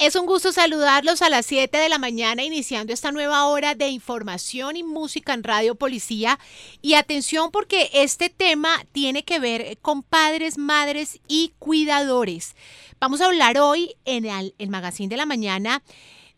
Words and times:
Es 0.00 0.16
un 0.16 0.24
gusto 0.24 0.50
saludarlos 0.50 1.20
a 1.20 1.28
las 1.28 1.44
7 1.44 1.76
de 1.76 1.90
la 1.90 1.98
mañana, 1.98 2.42
iniciando 2.42 2.90
esta 2.90 3.12
nueva 3.12 3.44
hora 3.44 3.74
de 3.74 3.88
información 3.88 4.76
y 4.76 4.82
música 4.82 5.34
en 5.34 5.44
Radio 5.44 5.74
Policía. 5.74 6.38
Y 6.80 6.94
atención 6.94 7.50
porque 7.50 7.90
este 7.92 8.30
tema 8.30 8.82
tiene 8.92 9.24
que 9.24 9.38
ver 9.38 9.76
con 9.82 10.02
padres, 10.02 10.56
madres 10.56 11.20
y 11.28 11.52
cuidadores. 11.58 12.56
Vamos 12.98 13.20
a 13.20 13.26
hablar 13.26 13.58
hoy 13.58 13.94
en 14.06 14.24
el, 14.24 14.54
el 14.56 14.70
Magazine 14.70 15.10
de 15.10 15.18
la 15.18 15.26
Mañana 15.26 15.82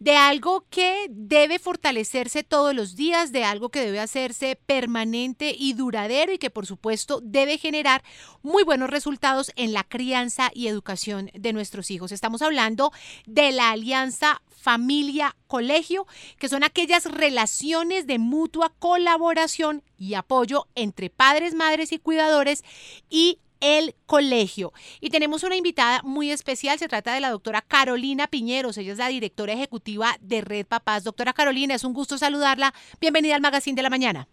de 0.03 0.17
algo 0.17 0.67
que 0.69 1.07
debe 1.11 1.61
fortalecerse 1.61 2.43
todos 2.43 2.75
los 2.75 2.97
días, 2.97 3.31
de 3.31 3.45
algo 3.45 3.69
que 3.69 3.85
debe 3.85 4.01
hacerse 4.01 4.57
permanente 4.57 5.55
y 5.57 5.75
duradero 5.75 6.33
y 6.33 6.39
que 6.39 6.51
por 6.51 6.67
supuesto 6.67 7.21
debe 7.23 7.57
generar 7.57 8.03
muy 8.43 8.65
buenos 8.65 8.91
resultados 8.91 9.53
en 9.55 9.73
la 9.73 9.85
crianza 9.85 10.51
y 10.53 10.67
educación 10.67 11.31
de 11.35 11.53
nuestros 11.53 11.93
hijos. 11.93 12.11
Estamos 12.11 12.43
hablando 12.43 12.91
de 13.27 13.53
la 13.53 13.71
alianza 13.71 14.43
familia-colegio, 14.51 16.09
que 16.37 16.49
son 16.49 16.65
aquellas 16.65 17.05
relaciones 17.05 18.09
de 18.09 18.19
mutua 18.19 18.73
colaboración 18.81 19.85
y 19.97 20.15
apoyo 20.15 20.67
entre 20.75 21.11
padres, 21.11 21.55
madres 21.55 21.93
y 21.93 22.01
cuidadores 22.01 22.65
y 23.09 23.39
el 23.63 23.95
colegio. 24.07 24.73
Y 25.01 25.09
tenemos 25.09 25.45
una 25.45 25.57
invitada 25.57 26.03
muy 26.03 26.31
especial, 26.31 26.79
se 26.79 26.89
trata 26.89 27.15
de 27.15 27.21
la 27.21 27.31
doctora 27.31 27.63
Carolina 27.63 28.27
Piñeros, 28.27 28.77
ella 28.77 28.93
es 28.93 28.99
la 28.99 29.09
directora 29.09 29.55
ejecutiva 29.55 30.17
de 30.21 30.43
Red 30.43 30.67
Papás. 30.67 31.05
Doctora 31.05 31.33
Carolina, 31.33 31.75
es 31.75 31.85
un 31.85 31.95
gusto 31.95 32.19
saludarla. 32.19 32.75
Bienvenida 33.01 33.37
al 33.37 33.41
Magazine 33.41 33.77
de 33.77 33.83
la 33.83 33.91
Mañana. 33.91 34.29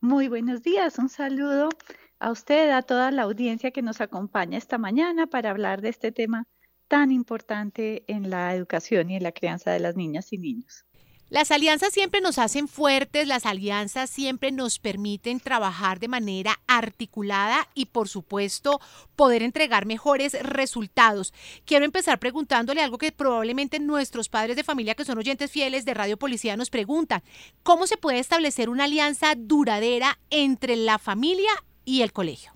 Muy 0.00 0.28
buenos 0.28 0.62
días, 0.62 0.98
un 0.98 1.08
saludo 1.08 1.70
a 2.18 2.30
usted, 2.30 2.70
a 2.70 2.82
toda 2.82 3.10
la 3.10 3.22
audiencia 3.22 3.70
que 3.70 3.82
nos 3.82 4.00
acompaña 4.00 4.58
esta 4.58 4.78
mañana 4.78 5.26
para 5.26 5.50
hablar 5.50 5.80
de 5.80 5.88
este 5.88 6.12
tema 6.12 6.46
tan 6.88 7.10
importante 7.10 8.04
en 8.06 8.30
la 8.30 8.54
educación 8.54 9.10
y 9.10 9.16
en 9.16 9.22
la 9.22 9.32
crianza 9.32 9.70
de 9.72 9.80
las 9.80 9.96
niñas 9.96 10.32
y 10.32 10.38
niños. 10.38 10.84
Las 11.28 11.50
alianzas 11.50 11.92
siempre 11.92 12.20
nos 12.20 12.38
hacen 12.38 12.68
fuertes, 12.68 13.26
las 13.26 13.46
alianzas 13.46 14.08
siempre 14.10 14.52
nos 14.52 14.78
permiten 14.78 15.40
trabajar 15.40 15.98
de 15.98 16.06
manera 16.06 16.60
articulada 16.68 17.68
y 17.74 17.86
por 17.86 18.08
supuesto 18.08 18.80
poder 19.16 19.42
entregar 19.42 19.86
mejores 19.86 20.40
resultados. 20.40 21.34
Quiero 21.64 21.84
empezar 21.84 22.20
preguntándole 22.20 22.80
algo 22.80 22.96
que 22.96 23.10
probablemente 23.10 23.80
nuestros 23.80 24.28
padres 24.28 24.54
de 24.54 24.62
familia 24.62 24.94
que 24.94 25.04
son 25.04 25.18
oyentes 25.18 25.50
fieles 25.50 25.84
de 25.84 25.94
Radio 25.94 26.16
Policía 26.16 26.56
nos 26.56 26.70
preguntan. 26.70 27.24
¿Cómo 27.64 27.88
se 27.88 27.96
puede 27.96 28.20
establecer 28.20 28.68
una 28.68 28.84
alianza 28.84 29.34
duradera 29.36 30.20
entre 30.30 30.76
la 30.76 31.00
familia 31.00 31.50
y 31.84 32.02
el 32.02 32.12
colegio? 32.12 32.52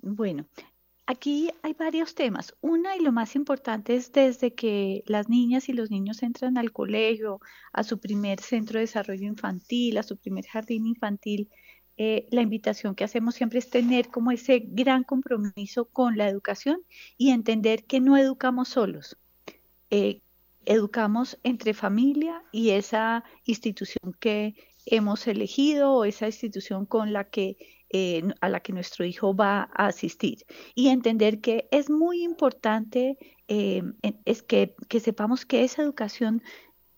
Bueno, 0.00 0.46
Aquí 1.10 1.50
hay 1.62 1.72
varios 1.72 2.14
temas. 2.14 2.54
Una 2.60 2.94
y 2.94 3.00
lo 3.00 3.12
más 3.12 3.34
importante 3.34 3.96
es 3.96 4.12
desde 4.12 4.54
que 4.54 5.02
las 5.06 5.30
niñas 5.30 5.70
y 5.70 5.72
los 5.72 5.90
niños 5.90 6.22
entran 6.22 6.58
al 6.58 6.70
colegio, 6.70 7.40
a 7.72 7.82
su 7.82 7.98
primer 7.98 8.40
centro 8.40 8.74
de 8.74 8.82
desarrollo 8.82 9.26
infantil, 9.26 9.96
a 9.96 10.02
su 10.02 10.18
primer 10.18 10.44
jardín 10.44 10.86
infantil, 10.86 11.48
eh, 11.96 12.26
la 12.30 12.42
invitación 12.42 12.94
que 12.94 13.04
hacemos 13.04 13.36
siempre 13.36 13.58
es 13.58 13.70
tener 13.70 14.08
como 14.08 14.32
ese 14.32 14.62
gran 14.66 15.02
compromiso 15.02 15.86
con 15.86 16.18
la 16.18 16.28
educación 16.28 16.82
y 17.16 17.30
entender 17.30 17.84
que 17.84 18.00
no 18.00 18.18
educamos 18.18 18.68
solos. 18.68 19.16
Eh, 19.88 20.20
educamos 20.66 21.38
entre 21.42 21.72
familia 21.72 22.42
y 22.52 22.72
esa 22.72 23.24
institución 23.46 24.14
que 24.20 24.56
hemos 24.90 25.26
elegido 25.26 25.92
o 25.92 26.04
esa 26.04 26.26
institución 26.26 26.86
con 26.86 27.12
la 27.12 27.24
que 27.24 27.56
eh, 27.90 28.22
a 28.42 28.50
la 28.50 28.60
que 28.60 28.74
nuestro 28.74 29.06
hijo 29.06 29.34
va 29.34 29.70
a 29.74 29.86
asistir. 29.86 30.44
Y 30.74 30.88
entender 30.88 31.40
que 31.40 31.68
es 31.70 31.88
muy 31.88 32.22
importante 32.22 33.16
eh, 33.48 33.82
es 34.26 34.42
que, 34.42 34.74
que, 34.88 35.00
sepamos 35.00 35.46
que 35.46 35.64
esa 35.64 35.82
educación 35.82 36.42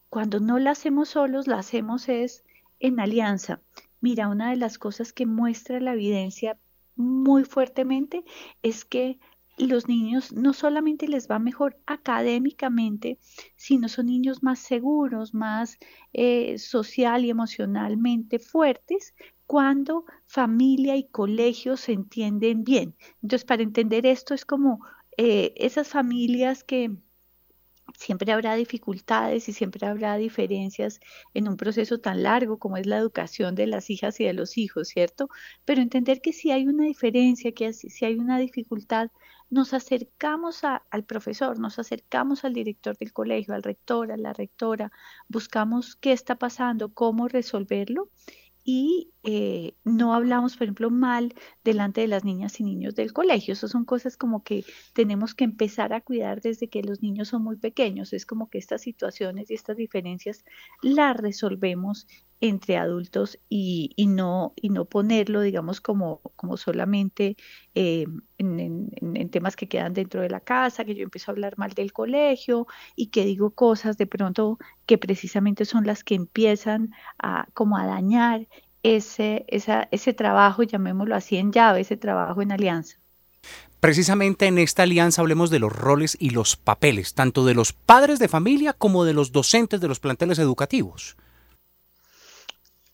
cuando 0.08 0.40
no 0.40 0.58
la 0.58 0.72
hacemos 0.72 1.10
solos 1.10 1.46
la 1.46 1.58
hacemos 1.58 2.08
es 2.08 2.44
en 2.80 2.98
alianza. 2.98 3.62
Mira 4.00 4.28
una 4.28 4.50
de 4.50 4.56
las 4.56 4.78
cosas 4.78 5.12
que 5.12 5.26
muestra 5.26 5.78
la 5.78 5.92
evidencia 5.92 6.58
muy 6.96 7.44
fuertemente 7.44 8.24
es 8.62 8.84
que 8.84 9.20
los 9.66 9.88
niños 9.88 10.32
no 10.32 10.52
solamente 10.52 11.08
les 11.08 11.28
va 11.28 11.38
mejor 11.38 11.78
académicamente, 11.86 13.18
sino 13.56 13.88
son 13.88 14.06
niños 14.06 14.42
más 14.42 14.58
seguros, 14.58 15.34
más 15.34 15.78
eh, 16.12 16.58
social 16.58 17.24
y 17.24 17.30
emocionalmente 17.30 18.38
fuertes 18.38 19.14
cuando 19.46 20.04
familia 20.26 20.96
y 20.96 21.08
colegio 21.08 21.76
se 21.76 21.92
entienden 21.92 22.64
bien. 22.64 22.94
Entonces, 23.22 23.44
para 23.44 23.62
entender 23.62 24.06
esto 24.06 24.32
es 24.34 24.44
como 24.44 24.80
eh, 25.16 25.52
esas 25.56 25.88
familias 25.88 26.62
que 26.64 26.92
siempre 28.00 28.32
habrá 28.32 28.54
dificultades 28.54 29.48
y 29.48 29.52
siempre 29.52 29.86
habrá 29.86 30.16
diferencias 30.16 31.00
en 31.34 31.48
un 31.48 31.56
proceso 31.56 31.98
tan 31.98 32.22
largo 32.22 32.58
como 32.58 32.78
es 32.78 32.86
la 32.86 32.96
educación 32.96 33.54
de 33.54 33.66
las 33.66 33.90
hijas 33.90 34.18
y 34.20 34.24
de 34.24 34.32
los 34.32 34.56
hijos, 34.56 34.88
¿cierto? 34.88 35.28
Pero 35.66 35.82
entender 35.82 36.22
que 36.22 36.32
si 36.32 36.50
hay 36.50 36.66
una 36.66 36.84
diferencia, 36.86 37.52
que 37.52 37.72
si 37.74 38.04
hay 38.06 38.14
una 38.16 38.38
dificultad, 38.38 39.10
nos 39.50 39.74
acercamos 39.74 40.62
al 40.64 41.04
profesor, 41.04 41.58
nos 41.58 41.78
acercamos 41.78 42.44
al 42.44 42.54
director 42.54 42.96
del 42.96 43.12
colegio, 43.12 43.54
al 43.54 43.62
rector, 43.62 44.12
a 44.12 44.16
la 44.16 44.32
rectora, 44.32 44.92
buscamos 45.28 45.96
qué 45.96 46.12
está 46.12 46.36
pasando, 46.36 46.94
cómo 46.94 47.28
resolverlo 47.28 48.10
y 48.64 49.12
eh, 49.22 49.74
no 49.84 50.14
hablamos, 50.14 50.56
por 50.56 50.64
ejemplo, 50.64 50.90
mal 50.90 51.34
delante 51.64 52.00
de 52.02 52.08
las 52.08 52.24
niñas 52.24 52.60
y 52.60 52.64
niños 52.64 52.94
del 52.94 53.12
colegio. 53.12 53.52
Esas 53.52 53.70
son 53.70 53.84
cosas 53.84 54.16
como 54.16 54.42
que 54.42 54.64
tenemos 54.92 55.34
que 55.34 55.44
empezar 55.44 55.92
a 55.92 56.00
cuidar 56.00 56.40
desde 56.40 56.68
que 56.68 56.82
los 56.82 57.02
niños 57.02 57.28
son 57.28 57.42
muy 57.42 57.56
pequeños. 57.56 58.12
Es 58.12 58.26
como 58.26 58.50
que 58.50 58.58
estas 58.58 58.82
situaciones 58.82 59.50
y 59.50 59.54
estas 59.54 59.76
diferencias 59.76 60.44
las 60.82 61.16
resolvemos 61.16 62.06
entre 62.40 62.78
adultos 62.78 63.38
y, 63.48 63.94
no, 64.08 64.54
ponerlo, 64.88 65.42
digamos, 65.42 65.80
como, 65.80 66.20
solamente 66.56 67.36
eh, 67.74 68.06
en, 68.38 69.30
temas 69.30 69.56
que 69.56 69.68
quedan 69.68 69.92
dentro 69.92 70.22
de 70.22 70.30
la 70.30 70.40
casa, 70.40 70.84
que 70.84 70.94
yo 70.94 71.02
empiezo 71.02 71.30
a 71.30 71.34
hablar 71.34 71.58
mal 71.58 71.72
del 71.72 71.92
colegio 71.92 72.66
y 72.96 73.08
que 73.08 73.24
digo 73.24 73.50
cosas 73.50 73.98
de 73.98 74.06
pronto 74.06 74.58
que 74.86 74.98
precisamente 74.98 75.64
son 75.64 75.86
las 75.86 76.02
que 76.02 76.14
empiezan 76.14 76.92
a 77.18 77.46
dañar 77.86 78.46
ese, 78.82 79.44
ese 79.48 80.12
trabajo, 80.14 80.62
llamémoslo 80.62 81.14
así, 81.14 81.36
en 81.36 81.52
llave, 81.52 81.80
ese 81.80 81.96
trabajo 81.96 82.42
en 82.42 82.52
alianza. 82.52 82.98
Precisamente 83.80 84.46
en 84.46 84.58
esta 84.58 84.82
alianza 84.82 85.22
hablemos 85.22 85.48
de 85.48 85.58
los 85.58 85.72
roles 85.72 86.16
y 86.20 86.30
los 86.30 86.56
papeles, 86.56 87.14
tanto 87.14 87.46
de 87.46 87.54
los 87.54 87.72
padres 87.72 88.18
de 88.18 88.28
familia 88.28 88.74
como 88.74 89.04
de 89.04 89.14
los 89.14 89.32
docentes 89.32 89.80
de 89.80 89.88
los 89.88 90.00
planteles 90.00 90.38
educativos. 90.38 91.16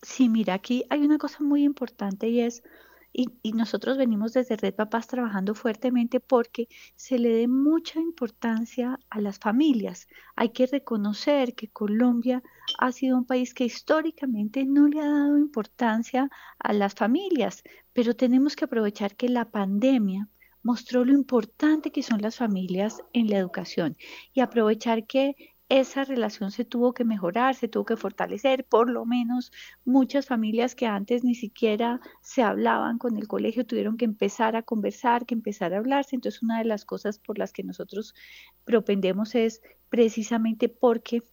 Sí, 0.09 0.29
mira, 0.29 0.53
aquí 0.53 0.85
hay 0.89 1.01
una 1.01 1.17
cosa 1.17 1.43
muy 1.43 1.63
importante 1.65 2.29
y 2.29 2.39
es, 2.39 2.63
y, 3.11 3.29
nosotros 3.51 3.97
venimos 3.97 4.31
desde 4.31 4.55
Red 4.55 4.73
Papás 4.75 5.05
trabajando 5.07 5.53
fuertemente 5.53 6.21
porque 6.21 6.69
se 6.95 7.19
le 7.19 7.29
dé 7.29 7.47
mucha 7.49 7.99
importancia 7.99 8.99
a 9.09 9.19
las 9.19 9.37
familias. 9.37 10.07
Hay 10.37 10.49
que 10.49 10.65
reconocer 10.65 11.55
que 11.55 11.67
Colombia 11.67 12.41
ha 12.79 12.91
sido 12.93 13.17
un 13.17 13.25
país 13.25 13.53
que 13.53 13.65
históricamente 13.65 14.65
no 14.65 14.87
le 14.87 15.01
ha 15.01 15.09
dado 15.09 15.37
importancia 15.37 16.29
a 16.57 16.71
las 16.73 16.95
familias, 16.95 17.61
pero 17.91 18.15
tenemos 18.15 18.55
que 18.55 18.63
aprovechar 18.65 19.17
que 19.17 19.27
la 19.27 19.51
pandemia 19.51 20.29
mostró 20.63 21.03
lo 21.03 21.11
importante 21.11 21.91
que 21.91 22.01
son 22.01 22.21
las 22.21 22.37
familias 22.37 22.97
en 23.11 23.29
la 23.29 23.37
educación 23.39 23.97
y 24.33 24.39
aprovechar 24.39 25.05
que 25.05 25.35
esa 25.69 26.05
relación 26.05 26.51
se 26.51 26.63
tuvo 26.63 26.93
que 26.93 27.03
mejorar, 27.03 27.55
se 27.55 27.67
tuvo 27.67 27.85
que 27.85 27.97
fortalecer, 27.97 28.65
por 28.65 28.89
lo 28.89 29.05
menos 29.05 29.51
muchas 29.83 30.25
familias 30.25 30.75
que 30.75 30.85
antes 30.85 31.23
ni 31.23 31.35
siquiera 31.35 31.99
se 32.21 32.41
hablaban 32.41 32.97
con 32.97 33.17
el 33.17 33.27
colegio 33.27 33.65
tuvieron 33.65 33.97
que 33.97 34.05
empezar 34.05 34.55
a 34.55 34.63
conversar, 34.63 35.25
que 35.25 35.35
empezar 35.35 35.73
a 35.73 35.77
hablarse. 35.77 36.15
Entonces 36.15 36.41
una 36.41 36.59
de 36.59 36.65
las 36.65 36.85
cosas 36.85 37.19
por 37.19 37.37
las 37.37 37.51
que 37.51 37.63
nosotros 37.63 38.15
propendemos 38.63 39.35
es 39.35 39.61
precisamente 39.89 40.69
porque 40.69 41.23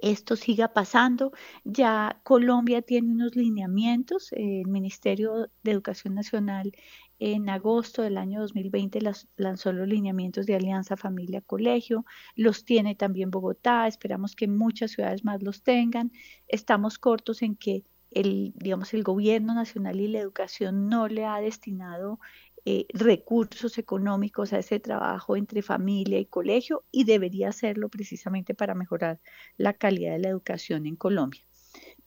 esto 0.00 0.36
siga 0.36 0.72
pasando. 0.72 1.32
Ya 1.64 2.20
Colombia 2.22 2.82
tiene 2.82 3.12
unos 3.12 3.36
lineamientos, 3.36 4.32
el 4.32 4.66
Ministerio 4.66 5.48
de 5.62 5.70
Educación 5.70 6.14
Nacional 6.14 6.72
en 7.18 7.48
agosto 7.48 8.02
del 8.02 8.18
año 8.18 8.40
2020 8.40 9.00
lanzó 9.36 9.72
los 9.72 9.88
lineamientos 9.88 10.44
de 10.46 10.54
Alianza 10.54 10.96
Familia 10.96 11.40
Colegio, 11.40 12.04
los 12.34 12.64
tiene 12.64 12.94
también 12.94 13.30
Bogotá, 13.30 13.86
esperamos 13.86 14.36
que 14.36 14.48
muchas 14.48 14.92
ciudades 14.92 15.24
más 15.24 15.42
los 15.42 15.62
tengan. 15.62 16.12
Estamos 16.46 16.98
cortos 16.98 17.42
en 17.42 17.56
que 17.56 17.84
el, 18.10 18.52
digamos, 18.56 18.94
el 18.94 19.02
gobierno 19.02 19.54
nacional 19.54 20.00
y 20.00 20.08
la 20.08 20.20
educación 20.20 20.88
no 20.88 21.08
le 21.08 21.24
ha 21.24 21.40
destinado 21.40 22.18
eh, 22.68 22.86
recursos 22.92 23.78
económicos 23.78 24.52
a 24.52 24.58
ese 24.58 24.80
trabajo 24.80 25.36
entre 25.36 25.62
familia 25.62 26.18
y 26.18 26.26
colegio 26.26 26.84
y 26.90 27.04
debería 27.04 27.50
hacerlo 27.50 27.88
precisamente 27.88 28.54
para 28.54 28.74
mejorar 28.74 29.20
la 29.56 29.72
calidad 29.74 30.14
de 30.14 30.18
la 30.18 30.30
educación 30.30 30.84
en 30.86 30.96
Colombia. 30.96 31.42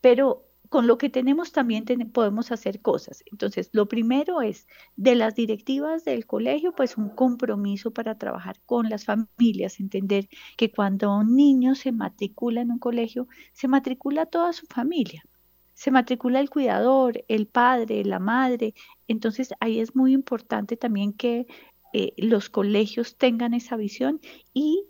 Pero 0.01 0.49
con 0.67 0.85
lo 0.85 0.97
que 0.97 1.09
tenemos 1.09 1.53
también 1.53 1.85
podemos 2.11 2.51
hacer 2.51 2.81
cosas. 2.81 3.23
Entonces, 3.31 3.69
lo 3.71 3.87
primero 3.87 4.41
es 4.41 4.67
de 4.97 5.15
las 5.15 5.33
directivas 5.33 6.03
del 6.03 6.25
colegio, 6.25 6.73
pues 6.75 6.97
un 6.97 7.07
compromiso 7.07 7.91
para 7.91 8.17
trabajar 8.17 8.59
con 8.65 8.89
las 8.89 9.05
familias, 9.05 9.79
entender 9.79 10.27
que 10.57 10.73
cuando 10.73 11.15
un 11.15 11.37
niño 11.37 11.73
se 11.73 11.93
matricula 11.93 12.59
en 12.59 12.71
un 12.71 12.79
colegio, 12.79 13.29
se 13.53 13.69
matricula 13.69 14.25
toda 14.25 14.51
su 14.51 14.65
familia. 14.67 15.23
Se 15.79 15.91
matricula 15.91 16.41
el 16.41 16.49
cuidador, 16.49 17.23
el 17.29 17.47
padre, 17.47 18.03
la 18.03 18.19
madre. 18.19 18.73
Entonces, 19.07 19.53
ahí 19.61 19.79
es 19.79 19.95
muy 19.95 20.11
importante 20.11 20.75
también 20.75 21.13
que 21.13 21.47
eh, 21.93 22.11
los 22.17 22.49
colegios 22.49 23.15
tengan 23.15 23.53
esa 23.53 23.77
visión 23.77 24.19
y 24.53 24.83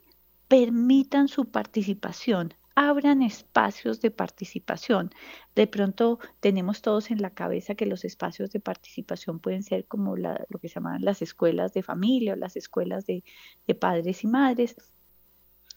permitan 0.48 1.28
su 1.28 1.52
participación 1.52 2.56
abran 2.74 3.22
espacios 3.22 4.00
de 4.00 4.10
participación. 4.10 5.12
De 5.54 5.68
pronto 5.68 6.18
tenemos 6.40 6.82
todos 6.82 7.12
en 7.12 7.22
la 7.22 7.32
cabeza 7.32 7.76
que 7.76 7.86
los 7.86 8.06
espacios 8.06 8.52
de 8.52 8.62
participación 8.62 9.40
pueden 9.42 9.64
ser 9.64 9.86
como 9.86 10.16
lo 10.16 10.60
que 10.62 10.70
se 10.70 10.76
llaman 10.76 11.04
las 11.04 11.22
escuelas 11.22 11.74
de 11.74 11.84
familia 11.84 12.34
o 12.34 12.36
las 12.38 12.56
escuelas 12.56 13.06
de 13.06 13.24
padres 13.78 14.24
y 14.24 14.28
madres, 14.28 14.78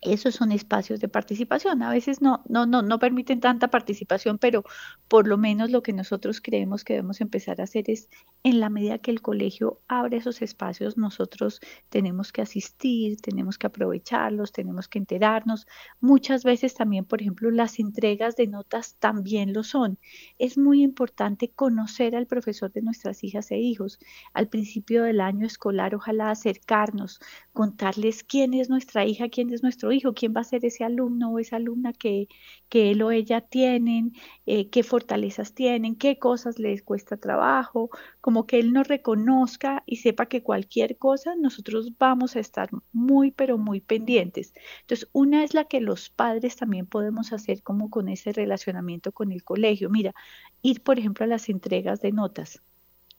esos 0.02 0.34
son 0.34 0.50
espacios 0.50 0.98
de 1.00 1.08
participación. 1.08 1.82
A 1.82 1.90
veces 1.90 2.20
no, 2.20 2.42
no, 2.48 2.66
no, 2.66 2.82
no 2.82 2.98
permiten 2.98 3.40
tanta 3.40 3.68
participación, 3.68 4.36
pero 4.38 4.64
por 5.08 5.28
lo 5.28 5.38
menos 5.38 5.70
lo 5.70 5.82
que 5.82 5.92
nosotros 5.92 6.40
creemos 6.40 6.82
que 6.82 6.94
debemos 6.94 7.20
empezar 7.20 7.60
a 7.60 7.64
hacer 7.64 7.84
es, 7.88 8.08
en 8.42 8.58
la 8.58 8.68
medida 8.68 8.98
que 8.98 9.12
el 9.12 9.22
colegio 9.22 9.80
abre 9.86 10.16
esos 10.16 10.42
espacios, 10.42 10.98
nosotros 10.98 11.60
tenemos 11.88 12.32
que 12.32 12.42
asistir, 12.42 13.20
tenemos 13.20 13.58
que 13.58 13.68
aprovecharlos, 13.68 14.50
tenemos 14.50 14.88
que 14.88 14.98
enterarnos. 14.98 15.66
Muchas 16.00 16.42
veces 16.42 16.74
también, 16.74 17.04
por 17.04 17.22
ejemplo, 17.22 17.52
las 17.52 17.78
entregas 17.78 18.34
de 18.34 18.48
notas 18.48 18.96
también 18.98 19.52
lo 19.52 19.62
son. 19.62 19.98
Es 20.38 20.58
muy 20.58 20.82
importante 20.82 21.52
conocer 21.52 22.16
al 22.16 22.26
profesor 22.26 22.72
de 22.72 22.82
nuestras 22.82 23.22
hijas 23.22 23.52
e 23.52 23.58
hijos. 23.58 24.00
Al 24.34 24.48
principio 24.48 25.04
del 25.04 25.20
año 25.20 25.46
escolar, 25.46 25.94
ojalá 25.94 26.30
acercarnos, 26.30 27.20
contarles 27.52 28.24
quién 28.24 28.54
es 28.54 28.68
nuestra 28.68 29.04
hija, 29.04 29.28
quién 29.28 29.52
es 29.52 29.62
nuestro 29.62 29.91
hijo, 29.92 30.14
quién 30.14 30.34
va 30.36 30.40
a 30.42 30.44
ser 30.44 30.64
ese 30.64 30.84
alumno 30.84 31.30
o 31.32 31.38
esa 31.38 31.56
alumna 31.56 31.92
que, 31.92 32.28
que 32.68 32.90
él 32.90 33.02
o 33.02 33.10
ella 33.10 33.40
tienen, 33.40 34.14
eh, 34.46 34.70
qué 34.70 34.82
fortalezas 34.82 35.54
tienen, 35.54 35.96
qué 35.96 36.18
cosas 36.18 36.58
les 36.58 36.82
cuesta 36.82 37.16
trabajo, 37.16 37.90
como 38.20 38.46
que 38.46 38.58
él 38.58 38.72
nos 38.72 38.88
reconozca 38.88 39.82
y 39.86 39.96
sepa 39.96 40.26
que 40.26 40.42
cualquier 40.42 40.98
cosa 40.98 41.34
nosotros 41.36 41.92
vamos 41.98 42.36
a 42.36 42.40
estar 42.40 42.70
muy, 42.92 43.30
pero 43.30 43.58
muy 43.58 43.80
pendientes. 43.80 44.54
Entonces, 44.82 45.08
una 45.12 45.44
es 45.44 45.54
la 45.54 45.64
que 45.64 45.80
los 45.80 46.10
padres 46.10 46.56
también 46.56 46.86
podemos 46.86 47.32
hacer 47.32 47.62
como 47.62 47.90
con 47.90 48.08
ese 48.08 48.32
relacionamiento 48.32 49.12
con 49.12 49.32
el 49.32 49.44
colegio. 49.44 49.90
Mira, 49.90 50.14
ir, 50.62 50.82
por 50.82 50.98
ejemplo, 50.98 51.24
a 51.24 51.28
las 51.28 51.48
entregas 51.48 52.00
de 52.00 52.12
notas 52.12 52.62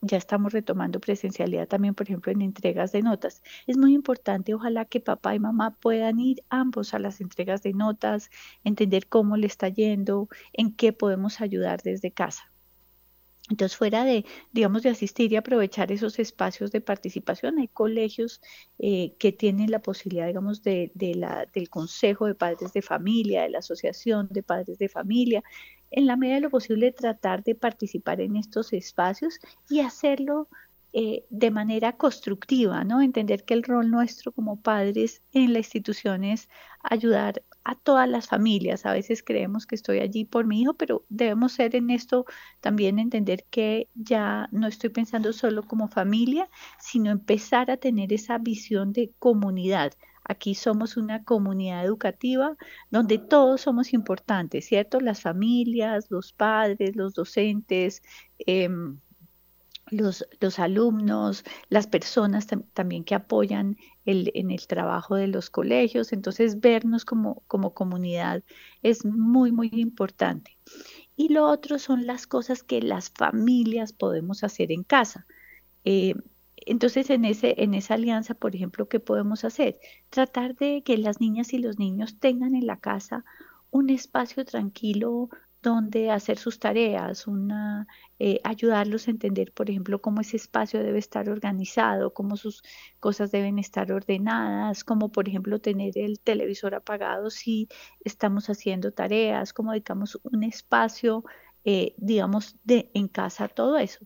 ya 0.03 0.17
estamos 0.17 0.51
retomando 0.51 0.99
presencialidad 0.99 1.67
también, 1.67 1.95
por 1.95 2.07
ejemplo, 2.07 2.31
en 2.31 2.41
entregas 2.41 2.91
de 2.91 3.01
notas. 3.01 3.41
Es 3.67 3.77
muy 3.77 3.93
importante, 3.93 4.53
ojalá 4.53 4.85
que 4.85 4.99
papá 4.99 5.33
y 5.33 5.39
mamá 5.39 5.77
puedan 5.79 6.19
ir 6.19 6.43
ambos 6.49 6.93
a 6.93 6.99
las 6.99 7.21
entregas 7.21 7.63
de 7.63 7.73
notas, 7.73 8.29
entender 8.63 9.07
cómo 9.07 9.37
le 9.37 9.47
está 9.47 9.69
yendo, 9.69 10.27
en 10.51 10.75
qué 10.75 10.91
podemos 10.93 11.41
ayudar 11.41 11.81
desde 11.81 12.11
casa. 12.11 12.51
Entonces, 13.49 13.77
fuera 13.77 14.05
de, 14.05 14.25
digamos, 14.53 14.83
de 14.83 14.89
asistir 14.89 15.33
y 15.33 15.35
aprovechar 15.35 15.91
esos 15.91 16.17
espacios 16.17 16.71
de 16.71 16.79
participación, 16.79 17.59
hay 17.59 17.67
colegios 17.67 18.41
eh, 18.79 19.15
que 19.19 19.33
tienen 19.33 19.69
la 19.69 19.81
posibilidad, 19.81 20.27
digamos, 20.27 20.63
de, 20.63 20.91
de 20.95 21.15
la, 21.15 21.45
del 21.53 21.69
Consejo 21.69 22.25
de 22.25 22.35
Padres 22.35 22.71
de 22.71 22.81
Familia, 22.81 23.43
de 23.43 23.49
la 23.49 23.59
Asociación 23.59 24.27
de 24.31 24.43
Padres 24.43 24.77
de 24.77 24.87
Familia, 24.87 25.43
en 25.93 26.07
la 26.07 26.17
medida 26.17 26.35
de 26.35 26.41
lo 26.41 26.49
posible 26.49 26.91
tratar 26.91 27.43
de 27.43 27.55
participar 27.55 28.19
en 28.19 28.35
estos 28.35 28.73
espacios 28.73 29.39
y 29.69 29.81
hacerlo 29.81 30.49
eh, 30.91 31.25
de 31.29 31.51
manera 31.51 31.93
constructiva, 31.93 32.83
¿no? 32.83 33.01
Entender 33.01 33.45
que 33.45 33.53
el 33.53 33.63
rol 33.63 33.89
nuestro 33.89 34.31
como 34.31 34.61
padres 34.61 35.21
en 35.31 35.53
la 35.53 35.59
institución 35.59 36.23
es 36.23 36.49
ayudar 36.83 37.43
a 37.63 37.75
todas 37.75 38.09
las 38.09 38.27
familias. 38.27 38.85
A 38.85 38.93
veces 38.93 39.23
creemos 39.23 39.65
que 39.65 39.75
estoy 39.75 39.99
allí 39.99 40.25
por 40.25 40.45
mi 40.45 40.61
hijo, 40.61 40.73
pero 40.73 41.05
debemos 41.09 41.53
ser 41.53 41.75
en 41.75 41.89
esto 41.89 42.25
también 42.59 42.99
entender 42.99 43.45
que 43.49 43.87
ya 43.95 44.49
no 44.51 44.67
estoy 44.67 44.89
pensando 44.89 45.31
solo 45.31 45.63
como 45.63 45.87
familia, 45.87 46.49
sino 46.79 47.11
empezar 47.11 47.71
a 47.71 47.77
tener 47.77 48.13
esa 48.13 48.37
visión 48.39 48.93
de 48.93 49.11
comunidad, 49.19 49.93
Aquí 50.23 50.55
somos 50.55 50.97
una 50.97 51.23
comunidad 51.23 51.83
educativa 51.83 52.55
donde 52.89 53.17
todos 53.17 53.61
somos 53.61 53.93
importantes, 53.93 54.65
¿cierto? 54.65 54.99
Las 54.99 55.21
familias, 55.21 56.09
los 56.09 56.33
padres, 56.33 56.95
los 56.95 57.13
docentes, 57.13 58.01
em, 58.39 58.99
los, 59.91 60.25
los, 60.39 60.59
alumnos, 60.59 61.43
las 61.69 61.87
personas 61.87 62.47
también 62.73 63.03
que 63.03 63.15
apoyan 63.15 63.77
el, 64.05 64.31
en 64.33 64.49
el 64.51 64.65
trabajo 64.65 65.15
de 65.15 65.27
los 65.27 65.49
colegios. 65.49 66.13
Entonces, 66.13 66.59
vernos 66.61 67.05
como, 67.05 67.43
como 67.47 67.73
comunidad 67.73 68.43
es 68.81 69.05
muy, 69.05 69.51
muy 69.51 69.69
importante. 69.73 70.57
Y 71.15 71.29
lo 71.29 71.47
otro 71.47 71.79
son 71.79 72.07
las 72.07 72.27
cosas 72.27 72.63
que 72.63 72.81
las 72.81 73.11
familias 73.11 73.93
podemos 73.93 74.43
hacer 74.43 74.71
en 74.71 74.83
casa. 74.83 75.27
Eh, 75.85 76.15
entonces, 76.67 77.09
en, 77.09 77.25
ese, 77.25 77.55
en 77.63 77.73
esa 77.73 77.95
alianza, 77.95 78.33
por 78.35 78.55
ejemplo, 78.55 78.87
¿qué 78.87 78.99
podemos 78.99 79.43
hacer? 79.45 79.79
Tratar 80.09 80.55
de 80.55 80.83
que 80.83 80.97
las 80.97 81.19
niñas 81.21 81.53
y 81.53 81.57
los 81.57 81.79
niños 81.79 82.19
tengan 82.19 82.55
en 82.55 82.67
la 82.67 82.79
casa 82.79 83.25
un 83.71 83.89
espacio 83.89 84.45
tranquilo 84.45 85.29
donde 85.63 86.11
hacer 86.11 86.37
sus 86.37 86.59
tareas, 86.59 87.25
una, 87.25 87.87
eh, 88.19 88.39
ayudarlos 88.43 89.07
a 89.07 89.11
entender, 89.11 89.53
por 89.53 89.69
ejemplo, 89.69 90.01
cómo 90.01 90.21
ese 90.21 90.37
espacio 90.37 90.83
debe 90.83 90.99
estar 90.99 91.29
organizado, 91.29 92.13
cómo 92.13 92.35
sus 92.37 92.63
cosas 92.99 93.31
deben 93.31 93.57
estar 93.59 93.91
ordenadas, 93.91 94.83
como 94.83 95.09
por 95.11 95.29
ejemplo 95.29 95.59
tener 95.59 95.97
el 95.97 96.19
televisor 96.19 96.75
apagado 96.75 97.29
si 97.29 97.69
estamos 98.03 98.49
haciendo 98.49 98.91
tareas, 98.91 99.53
cómo 99.53 99.71
dedicamos 99.71 100.19
un 100.23 100.43
espacio, 100.43 101.23
eh, 101.63 101.95
digamos, 101.97 102.57
de, 102.65 102.91
en 102.93 103.07
casa, 103.07 103.47
todo 103.47 103.77
eso 103.77 104.05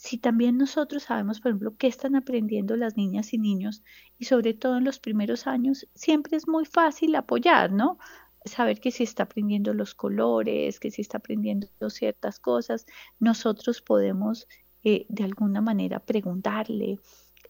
si 0.00 0.16
también 0.16 0.56
nosotros 0.56 1.02
sabemos, 1.02 1.40
por 1.40 1.50
ejemplo, 1.50 1.74
qué 1.76 1.88
están 1.88 2.14
aprendiendo 2.14 2.76
las 2.76 2.96
niñas 2.96 3.34
y 3.34 3.38
niños, 3.38 3.82
y 4.16 4.26
sobre 4.26 4.54
todo 4.54 4.78
en 4.78 4.84
los 4.84 5.00
primeros 5.00 5.48
años, 5.48 5.88
siempre 5.92 6.36
es 6.36 6.46
muy 6.46 6.66
fácil 6.66 7.16
apoyar, 7.16 7.72
¿no? 7.72 7.98
Saber 8.44 8.78
que 8.78 8.92
si 8.92 9.02
está 9.02 9.24
aprendiendo 9.24 9.74
los 9.74 9.96
colores, 9.96 10.78
que 10.78 10.92
si 10.92 11.02
está 11.02 11.18
aprendiendo 11.18 11.68
ciertas 11.90 12.38
cosas, 12.38 12.86
nosotros 13.18 13.82
podemos 13.82 14.46
eh, 14.84 15.04
de 15.08 15.24
alguna 15.24 15.60
manera 15.60 15.98
preguntarle. 15.98 17.00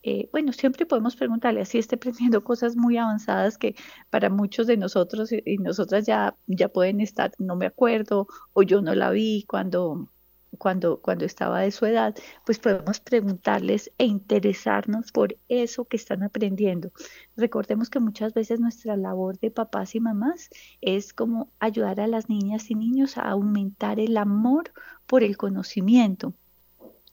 Eh, 0.03 0.31
bueno, 0.33 0.55
siempre 0.55 0.87
podemos 0.87 1.17
preguntarle, 1.17 1.61
así 1.61 1.77
esté 1.77 1.97
aprendiendo 1.97 2.43
cosas 2.45 2.77
muy 2.77 2.97
avanzadas 2.97 3.59
que 3.59 3.77
para 4.09 4.31
muchos 4.31 4.67
de 4.67 4.79
nosotros 4.79 5.31
y 5.33 5.59
nosotras 5.59 6.07
ya, 6.07 6.35
ya 6.47 6.71
pueden 6.71 7.03
estar, 7.03 7.31
no 7.39 7.57
me 7.57 7.67
acuerdo, 7.67 8.27
o 8.55 8.63
yo 8.63 8.81
no 8.81 8.95
la 8.95 9.11
vi 9.11 9.45
cuando 9.47 10.09
cuando, 10.57 11.01
cuando 11.01 11.25
estaba 11.25 11.61
de 11.61 11.71
su 11.71 11.85
edad, 11.87 12.15
pues 12.47 12.59
podemos 12.59 13.01
preguntarles 13.01 13.93
e 13.99 14.07
interesarnos 14.07 15.13
por 15.13 15.37
eso 15.49 15.85
que 15.85 15.97
están 15.97 16.23
aprendiendo. 16.23 16.91
Recordemos 17.37 17.91
que 17.91 18.01
muchas 18.01 18.33
veces 18.35 18.61
nuestra 18.61 18.97
labor 18.97 19.39
de 19.39 19.51
papás 19.51 19.95
y 19.95 20.01
mamás 20.01 20.49
es 20.81 21.13
como 21.13 21.51
ayudar 21.59 22.01
a 22.01 22.07
las 22.07 22.29
niñas 22.29 22.71
y 22.71 22.75
niños 22.75 23.19
a 23.19 23.23
aumentar 23.23 24.01
el 24.01 24.17
amor 24.17 24.73
por 25.07 25.23
el 25.23 25.37
conocimiento 25.37 26.33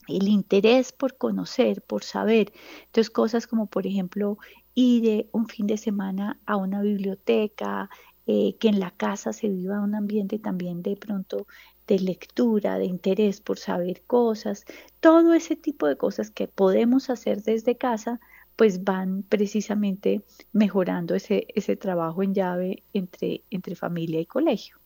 el 0.08 0.28
interés 0.28 0.92
por 0.92 1.18
conocer, 1.18 1.82
por 1.82 2.04
saber. 2.04 2.54
Entonces, 2.86 3.10
cosas 3.10 3.48
como, 3.48 3.66
por 3.66 3.88
ejemplo, 3.88 4.38
ir 4.76 5.30
un 5.32 5.48
fin 5.48 5.66
de 5.66 5.78
semana 5.78 6.40
a 6.46 6.58
una 6.58 6.82
biblioteca, 6.82 7.90
eh, 8.28 8.56
que 8.60 8.70
en 8.70 8.80
la 8.80 8.90
casa 8.90 9.34
se 9.34 9.50
viva 9.50 9.82
un 9.82 9.94
ambiente 9.94 10.40
también 10.40 10.82
de 10.82 10.96
pronto 10.96 11.46
de 11.88 12.00
lectura, 12.00 12.78
de 12.78 12.86
interés 12.86 13.42
por 13.42 13.58
saber 13.60 14.04
cosas, 14.08 14.66
todo 15.00 15.34
ese 15.34 15.56
tipo 15.56 15.88
de 15.88 15.98
cosas 15.98 16.32
que 16.32 16.48
podemos 16.48 17.10
hacer 17.10 17.42
desde 17.44 17.78
casa, 17.78 18.20
pues 18.56 18.84
van 18.84 19.24
precisamente 19.24 20.24
mejorando 20.54 21.16
ese, 21.16 21.48
ese 21.56 21.76
trabajo 21.76 22.24
en 22.24 22.34
llave 22.34 22.84
entre, 22.94 23.44
entre 23.50 23.76
familia 23.76 24.20
y 24.20 24.26
colegio. 24.26 24.78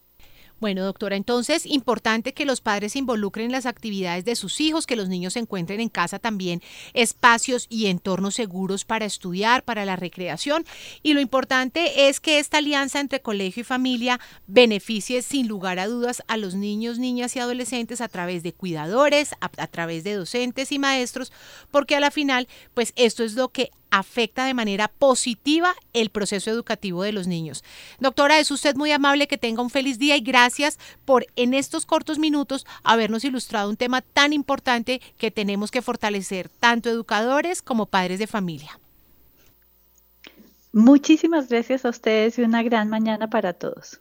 Bueno, 0.60 0.84
doctora, 0.84 1.16
entonces 1.16 1.66
importante 1.66 2.34
que 2.34 2.44
los 2.44 2.60
padres 2.60 2.92
se 2.92 3.00
involucren 3.00 3.46
en 3.46 3.51
las 3.54 3.66
actividades 3.66 4.25
de 4.25 4.36
sus 4.36 4.60
hijos, 4.60 4.86
que 4.86 4.98
los 4.98 5.08
niños 5.08 5.38
encuentren 5.38 5.80
en 5.80 5.88
casa 5.88 6.20
también 6.20 6.62
espacios 6.94 7.66
y 7.70 7.86
entornos 7.86 8.36
seguros 8.36 8.84
para 8.84 9.06
estudiar, 9.06 9.63
para 9.63 9.86
la 9.86 9.96
recreación. 9.96 10.66
Y 11.01 11.13
lo 11.13 11.22
importante 11.22 12.10
es 12.10 12.20
que 12.20 12.39
esta 12.39 12.58
alianza 12.58 13.00
entre 13.00 13.22
colegio 13.22 13.62
y 13.62 13.63
familia 13.63 14.20
beneficie 14.48 15.22
sin 15.22 15.48
lugar 15.48 15.80
a 15.80 15.88
dudas 15.88 16.24
a 16.28 16.36
los 16.36 16.56
niños, 16.56 17.00
niñas 17.00 17.38
y 17.38 17.39
adolescentes 17.39 18.01
a 18.01 18.10
través 18.10 18.44
de 18.44 18.51
cuidadores, 18.51 19.36
a, 19.39 19.68
través 19.68 20.04
de 20.04 20.16
docentes 20.16 20.74
y 20.74 20.80
maestros, 20.80 21.32
porque 21.72 21.96
a 21.96 22.01
la 22.01 22.12
final, 22.12 22.50
pues 22.74 22.92
esto 22.98 23.24
es 23.24 23.36
lo 23.36 23.48
que 23.48 23.72
afecta 23.91 24.46
de 24.46 24.53
manera 24.53 24.88
positiva 24.88 25.75
el 25.93 26.10
proceso 26.10 26.50
educativo 26.50 27.03
de 27.03 27.12
los 27.12 27.27
niños. 27.27 27.63
Doctora, 28.00 28.39
es 28.39 28.51
usted 28.51 28.75
muy 28.75 28.91
amable, 28.91 29.27
que 29.27 29.38
tenga 29.38 29.62
un 29.62 29.69
feliz 29.69 30.00
día 30.00 30.17
y 30.17 30.22
gracias 30.22 30.77
por 31.05 31.25
en 31.36 31.53
estos 31.53 31.86
cortos 31.86 32.19
minutos 32.19 32.65
habernos 32.84 33.24
ilustrado 33.24 33.69
un 33.69 33.77
tema 33.77 34.01
tan 34.01 34.34
importante 34.34 35.01
que 35.17 35.31
tenemos 35.31 35.72
que 35.72 35.81
fortalecer 35.81 36.50
tanto 36.50 36.89
educadores 36.89 37.62
como 37.62 37.86
padres 37.86 38.19
de 38.19 38.27
familia. 38.27 38.79
Muchísimas 40.72 41.50
gracias 41.50 41.84
a 41.84 41.89
ustedes 41.89 42.38
y 42.38 42.43
una 42.43 42.62
gran 42.62 42.89
mañana 42.89 43.27
para 43.27 43.53
todos. 43.53 43.98